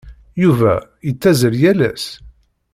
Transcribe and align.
Yuba 0.43 0.73
yettazzal 1.07 1.55
yal 1.63 1.79
ass? 1.89 2.05